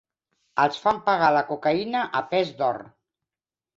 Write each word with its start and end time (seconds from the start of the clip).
Els 0.63 0.79
fan 0.85 1.01
pagar 1.11 1.29
la 1.37 1.45
cocaïna 1.51 2.03
a 2.21 2.25
pes 2.33 2.53
d'or. 2.63 2.85